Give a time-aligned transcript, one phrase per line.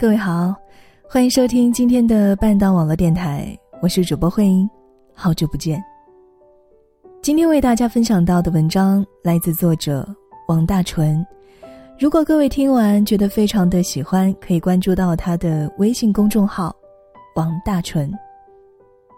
[0.00, 0.54] 各位好，
[1.08, 4.70] 欢迎收听今天的半岛网络电台，我是主播慧英，
[5.12, 5.82] 好久不见。
[7.20, 10.08] 今天为大家分享到的文章来自作者
[10.46, 11.26] 王大纯。
[11.98, 16.72] 如果各位听完觉得非常的喜欢，可以关注到他的微信公众号
[17.34, 18.08] “王大纯”。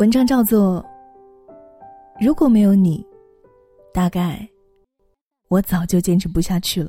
[0.00, 0.82] 文章叫做
[2.24, 3.06] 《如果没有你，
[3.92, 4.48] 大概
[5.48, 6.88] 我早就坚持不下去了》。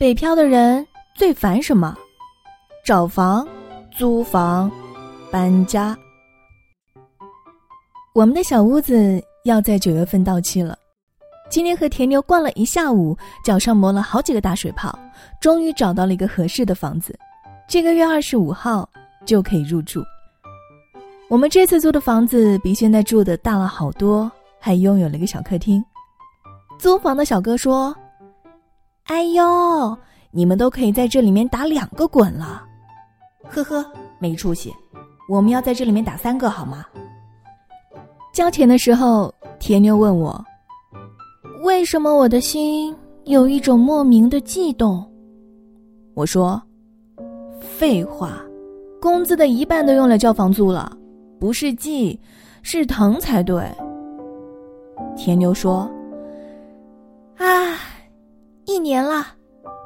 [0.00, 1.94] 北漂的人最烦什么？
[2.82, 3.46] 找房、
[3.90, 4.72] 租房、
[5.30, 5.94] 搬家。
[8.14, 10.74] 我们的小屋子要在九月份到期了，
[11.50, 14.98] 今天和田牛逛了一下午，脚上磨了好几个大水泡，
[15.38, 17.14] 终于找到了一个合适的房子，
[17.68, 18.88] 这个月二十五号
[19.26, 20.02] 就可以入住。
[21.28, 25.84] 我们这次租的房子比现在住的大了好多，还拥有了一个小客厅。
[26.78, 27.94] 租房的小哥说。
[29.10, 29.98] 哎呦，
[30.30, 32.62] 你们都可以在这里面打两个滚了，
[33.48, 33.84] 呵呵，
[34.20, 34.72] 没出息！
[35.28, 36.86] 我们要在这里面打三个好吗？
[38.32, 40.40] 交钱的时候，铁妞问我
[41.64, 42.94] ：“为什么我的心
[43.24, 45.04] 有一种莫名的悸动？”
[46.14, 46.62] 我说
[47.60, 48.40] ：“废话，
[49.02, 50.96] 工资的一半都用来交房租了，
[51.40, 52.16] 不是悸，
[52.62, 53.68] 是疼才对。”
[55.18, 55.90] 铁妞说
[57.38, 57.76] ：“啊。”
[58.70, 59.26] 一年了，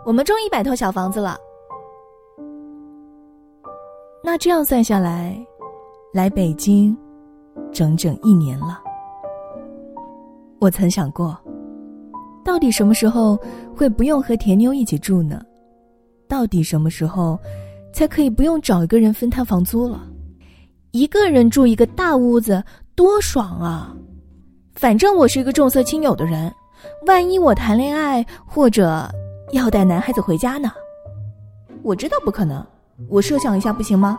[0.04, 1.38] 我们终于摆脱小房子了。
[4.22, 5.42] 那这样算下来，
[6.12, 6.94] 来北京
[7.72, 8.82] 整整一年了。
[10.60, 11.34] 我曾想过，
[12.44, 13.38] 到底什么时候
[13.74, 15.40] 会不用和甜妞一起住呢？
[16.28, 17.38] 到底什么时候
[17.90, 20.06] 才可以不用找一个人分摊房租了？
[20.90, 22.62] 一个人住一个大屋子
[22.94, 23.96] 多爽啊！
[24.74, 26.52] 反正我是一个重色轻友的人。
[27.06, 29.08] 万一我谈恋爱或者
[29.52, 30.72] 要带男孩子回家呢？
[31.82, 32.64] 我知道不可能，
[33.08, 34.18] 我设想一下不行吗？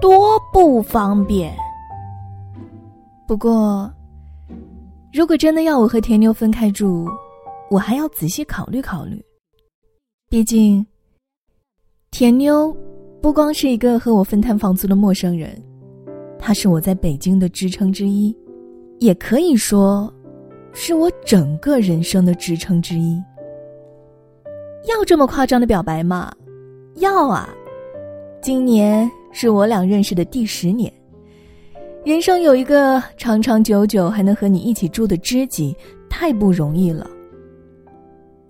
[0.00, 1.54] 多不方便。
[3.26, 3.90] 不过，
[5.12, 7.08] 如果真的要我和田妞分开住，
[7.70, 9.24] 我还要仔细考虑考虑。
[10.28, 10.84] 毕竟，
[12.10, 12.76] 田妞
[13.22, 15.50] 不光是一个和我分摊房租的陌生人，
[16.38, 18.36] 她是我在北京的支撑之一，
[18.98, 20.12] 也可以说。
[20.74, 23.22] 是我整个人生的支撑之一。
[24.86, 26.30] 要这么夸张的表白吗？
[26.96, 27.48] 要啊！
[28.42, 30.92] 今年是我俩认识的第十年，
[32.04, 35.74] 人生有一个长长久久还能和你一起住的知己，
[36.10, 37.08] 太不容易了。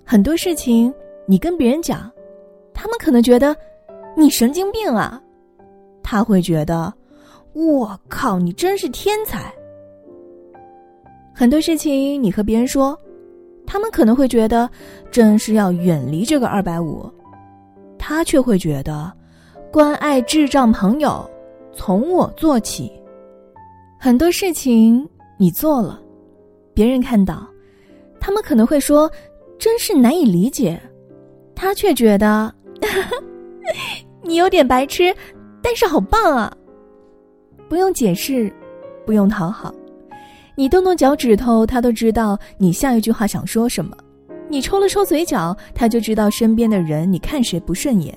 [0.05, 0.93] 很多事情
[1.27, 2.11] 你跟别人讲，
[2.73, 3.57] 他们可能觉得
[4.17, 5.23] 你神经病啊，
[6.03, 6.93] 他会觉得
[7.53, 9.55] 我靠，你真是天才。
[11.37, 12.97] 很多事情你和别人说，
[13.67, 14.71] 他们可能会觉得
[15.11, 17.11] 真是要远离这个二百五，
[17.99, 19.13] 他却会觉得
[19.73, 21.29] 关爱智障朋友，
[21.73, 22.93] 从我做起。
[23.99, 25.05] 很多事情
[25.37, 26.01] 你做了，
[26.73, 27.45] 别人看到，
[28.21, 29.11] 他们可能会说
[29.59, 30.81] 真是难以理解，
[31.53, 32.55] 他却觉得
[34.23, 35.13] 你有点白痴，
[35.61, 36.57] 但是好棒啊！
[37.69, 38.55] 不用解释，
[39.05, 39.75] 不用讨好。
[40.57, 43.91] 你动动脚趾头，他都知道你下一句话想说什么；
[44.49, 48.17] 你抽了抽嘴角，他就知道身边的人你看谁不顺眼，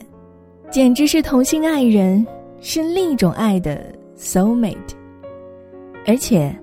[0.69, 2.25] 简直是同性爱人，
[2.61, 3.83] 是另一种爱的
[4.15, 4.75] soul mate。
[6.05, 6.55] 而且，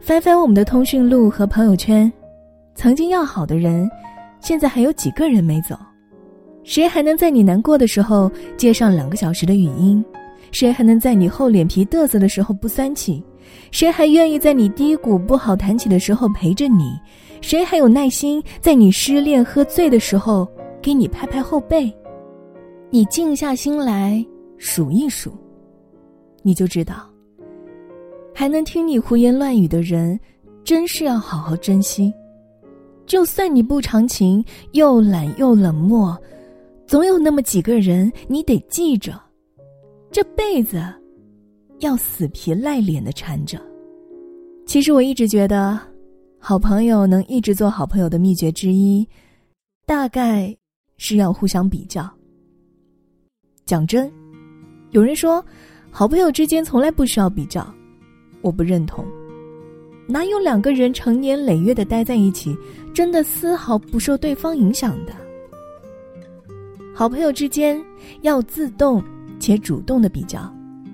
[0.00, 2.12] 翻翻我们的通讯录和朋友圈，
[2.74, 3.88] 曾经要好的人，
[4.40, 5.76] 现在还有几个人没走？
[6.64, 10.04] 谁还能在你难过的时候接上两个小时的语音？
[10.50, 13.22] 谁还能在你厚脸皮嘚瑟的时候不酸气？
[13.70, 16.98] 谁还愿意在你低谷不好谈起的时候陪着你？
[17.40, 20.46] 谁还有耐心在你失恋喝醉的时候
[20.80, 21.92] 给你拍拍后背？
[22.90, 24.24] 你静下心来
[24.58, 25.32] 数一数，
[26.42, 27.10] 你就知道，
[28.34, 30.18] 还能听你胡言乱语的人，
[30.62, 32.12] 真是要好好珍惜。
[33.06, 36.16] 就算你不长情，又懒又冷漠，
[36.86, 39.20] 总有那么几个人你得记着，
[40.12, 40.80] 这辈子
[41.82, 43.60] 要死皮赖脸的缠着。
[44.66, 45.78] 其实我一直觉得，
[46.38, 49.06] 好朋友能一直做好朋友的秘诀之一，
[49.84, 50.56] 大概
[50.96, 52.08] 是要互相比较。
[53.66, 54.10] 讲真，
[54.92, 55.44] 有人说，
[55.90, 57.66] 好朋友之间从来不需要比较，
[58.42, 59.04] 我不认同。
[60.06, 62.56] 哪有两个人成年累月的待在一起，
[62.94, 65.12] 真的丝毫不受对方影响的？
[66.94, 67.82] 好朋友之间
[68.20, 69.02] 要自动
[69.40, 70.40] 且主动的比较，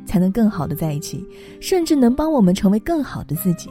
[0.09, 1.23] 才能更好的在一起，
[1.61, 3.69] 甚至能帮我们成为更好的自己。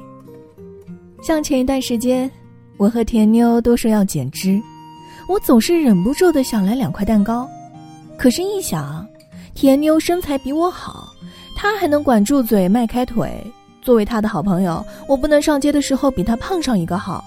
[1.24, 2.30] 像前一段时间，
[2.78, 4.62] 我和甜妞都说要减脂，
[5.28, 7.50] 我总是忍不住的想来两块蛋糕，
[8.18, 9.06] 可是，一想，
[9.56, 11.12] 甜妞身材比我好，
[11.56, 13.44] 她还能管住嘴、迈开腿。
[13.82, 17.24] 作为她的好朋友，我不能上街的时候比她胖上一个号，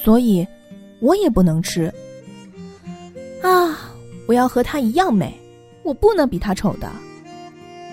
[0.00, 0.46] 所以，
[1.00, 1.92] 我也不能吃。
[3.42, 3.90] 啊，
[4.26, 5.34] 我要和她一样美，
[5.82, 6.88] 我不能比她丑的。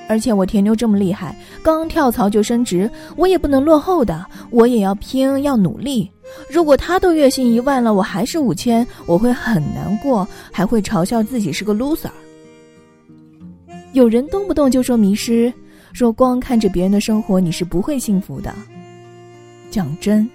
[0.08, 6.10] 而且我甜妞这么厉害，刚跳槽就升职，我也不能落后的，我也要拼，要努力。
[6.50, 12.10] 如果他都月薪一万了，我还是五千，我会很难过，还会嘲笑自己是个 loser。
[13.94, 15.54] 有人动不动就说迷失。
[15.94, 18.54] 说光看着别人的生活，你是不会幸福的。
[19.72, 20.30] 讲真，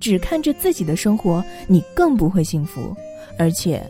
[0.00, 2.92] 只看着自己的生活，你更不会幸福。
[3.38, 3.80] 而且，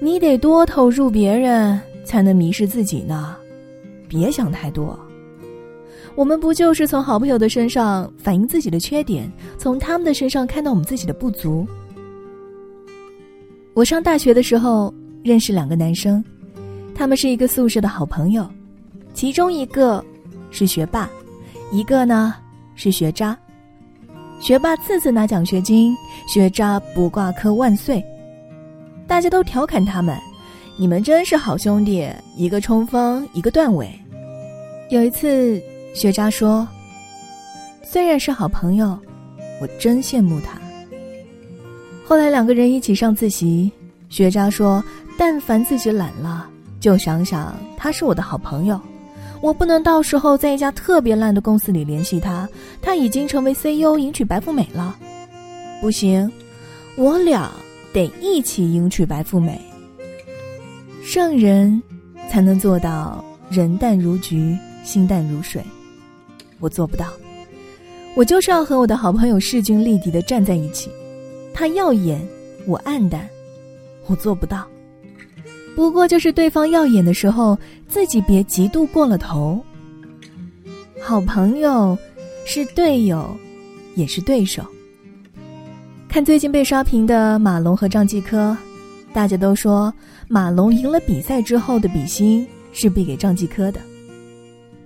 [0.00, 3.36] 你得多投入别人，才能迷失自己呢。
[4.10, 4.98] 别想太多。
[6.16, 11.64] 我们不就是从好朋友的身上反映自己的缺点，从他们的身上看到我们自己的不足？
[13.72, 14.92] 我上大学的时候
[15.22, 16.22] 认识两个男生，
[16.94, 18.44] 他们是一个宿舍的好朋友，
[19.14, 20.04] 其中一个。
[20.52, 21.08] 是学霸，
[21.70, 22.34] 一个呢
[22.74, 23.38] 是学渣。
[24.40, 25.96] 学霸次次拿奖学金，
[26.26, 28.04] 学渣不挂科万岁。
[29.06, 30.18] 大家都调侃他们
[30.80, 33.86] ：“你们真是好兄弟，一个冲锋，一个断尾。”
[34.88, 35.62] 有一次，
[35.92, 36.66] 学渣说
[37.84, 38.98] ：“虽然是好朋友，
[39.60, 40.58] 我真羡慕他。”
[42.02, 43.70] 后来两个人一起上自习，
[44.08, 44.82] 学渣说
[45.18, 46.48] ：“但凡自己懒了，
[46.80, 48.80] 就想想他是我的好朋友。”
[49.42, 52.48] 我不能到时候在一家特别烂的公司里联系他，
[52.80, 54.96] 他已经成为 CEO 迎娶白富美了。
[55.82, 56.32] 不行，
[56.96, 57.52] 我俩
[57.92, 59.60] 得一起迎娶白富美。
[61.02, 61.82] 圣人
[62.28, 65.62] 才能做到人淡如菊，心淡如水。
[66.60, 67.06] 我做不到，
[68.14, 70.90] 我就是要和我的好朋友势均力敌的站在一起。
[71.54, 72.20] 他耀眼，
[72.66, 73.28] 我暗淡，
[74.06, 74.66] 我做不到。
[75.74, 77.58] 不过就是对方耀眼的时候，
[77.88, 79.58] 自己别嫉妒过了头。
[81.00, 81.96] 好朋友
[82.44, 83.34] 是队友，
[83.94, 84.62] 也是对手。
[86.08, 88.56] 看最近被刷屏的马龙和张继科，
[89.14, 89.92] 大家都说
[90.32, 93.80] 马龙赢了比赛之后的比心是递给张继科的。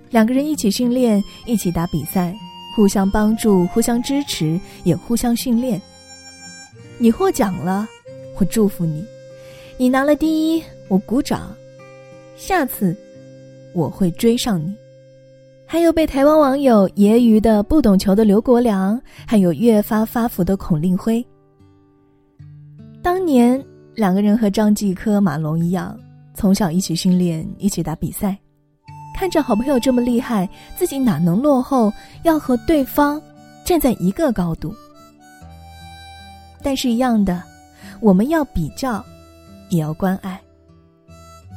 [0.09, 2.35] 两个人一起训练，一起打比赛，
[2.75, 5.79] 互相帮助，互相支持，也互相训练。
[6.97, 7.87] 你获奖了，
[8.39, 9.03] 我祝福你；
[9.77, 10.63] 你拿了第一。
[10.87, 11.55] 我鼓掌，
[12.35, 12.95] 下次
[13.71, 14.73] 我会追上你。
[15.67, 21.23] 还有被台湾网友揶揄的不懂球的刘国梁，还有越发发福的孔令辉。
[23.03, 23.63] 当年
[23.95, 25.97] 两个人和张继科、马龙一样，
[26.33, 28.37] 从小一起训练，一起打比赛，
[29.15, 31.91] 看着好朋友这么厉害，自己哪能落后？
[32.23, 33.21] 要和对方
[33.63, 34.75] 站在一个高度。
[36.61, 37.41] 但是，一样的，
[38.01, 39.03] 我们要比较，
[39.69, 40.39] 也要关爱。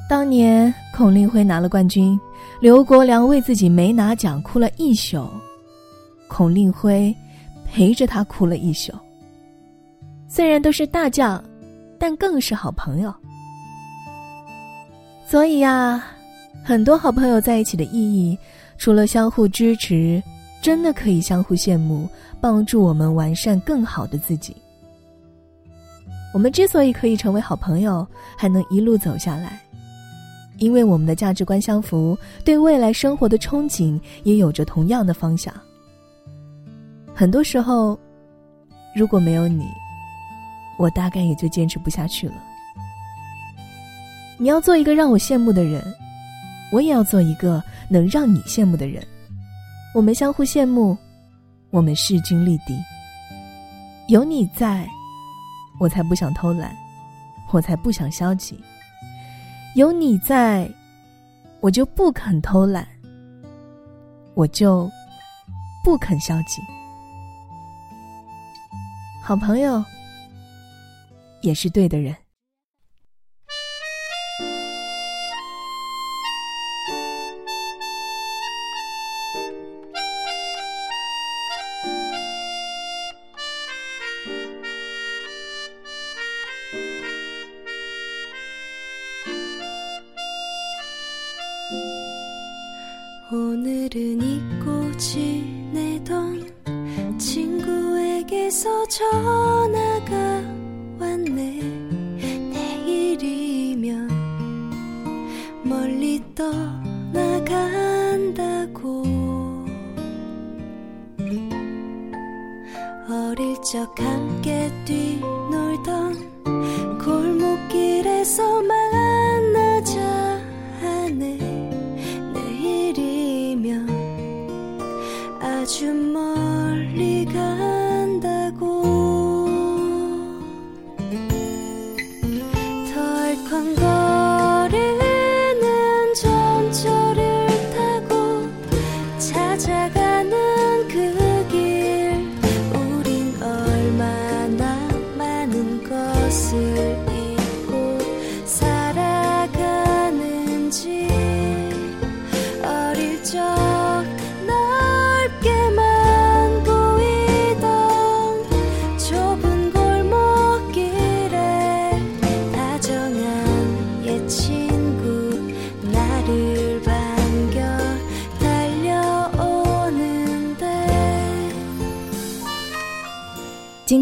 [0.08, 2.18] 当年孔令辉拿了冠军，
[2.60, 5.28] 刘国梁为自己没拿奖哭了一宿，
[6.28, 7.14] 孔令辉
[7.66, 8.92] 陪着他哭了一宿。
[10.28, 11.42] 虽然都是大将，
[11.98, 13.12] 但更是好朋友。
[15.26, 16.02] 所以呀，
[16.64, 18.38] 很多好朋友在一起的意义，
[18.78, 20.22] 除了相互支持，
[20.62, 22.08] 真的可以相互羡慕，
[22.40, 24.56] 帮助我们完善更好的自己。
[26.32, 29.60] 我们之所以可以成为好朋友，还能一路走下来。
[30.58, 35.54] 因为我们的价值观相符，对未来生活的憧憬也有着同样的方向。
[37.14, 37.98] 很多时候，
[38.94, 39.64] 如果没有你，
[40.78, 42.34] 我大概也就坚持不下去了。
[44.38, 45.82] 你要做一个让我羡慕的人，
[46.70, 49.04] 我也要做一个能让你羡慕的人。
[49.94, 50.96] 我们相互羡慕，
[51.70, 52.78] 我们势均力敌。
[54.06, 54.88] 有你在，
[55.80, 56.74] 我才不想偷懒，
[57.50, 58.58] 我才不想消极。
[59.74, 60.70] 有你在，
[61.60, 62.86] 我就不肯偷懒，
[64.34, 64.88] 我就
[65.82, 66.62] 不肯消极。
[69.22, 69.84] 好朋友
[71.42, 72.16] 也是对的人。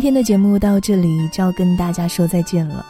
[0.07, 2.87] 今天的节目到这里就要跟大家说再见了。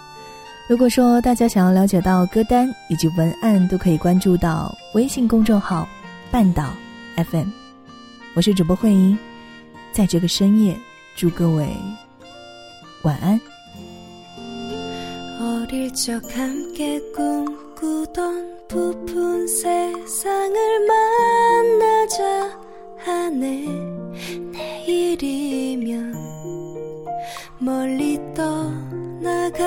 [0.68, 5.88] 如果说大家想要了解到歌单以及文案都可以关注到微信公众号
[6.30, 6.74] 半岛
[7.16, 7.48] fm
[8.34, 9.18] 我是主播慧英
[9.92, 10.76] 在这个深夜
[11.16, 11.66] 祝各位
[13.00, 13.40] 晚安
[27.66, 29.58] 멀리 떠나간다고.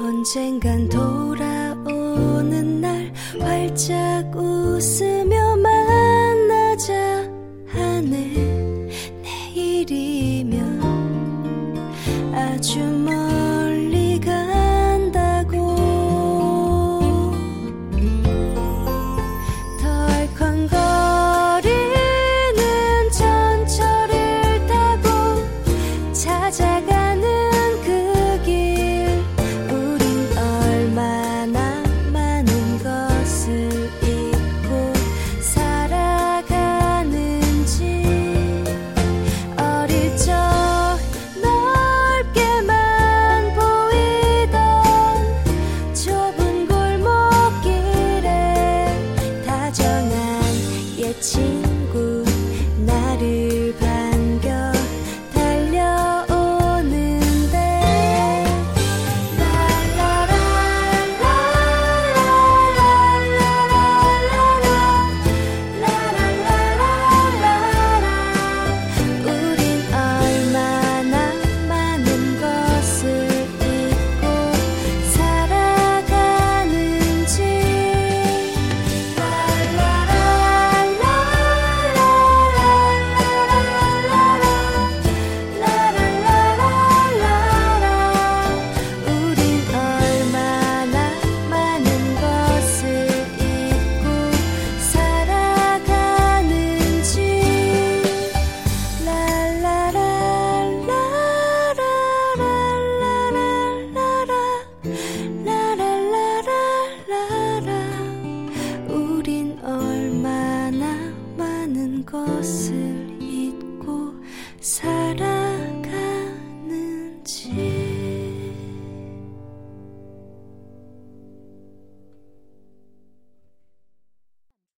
[0.00, 5.15] 언젠간 돌아오는 날 활짝 웃을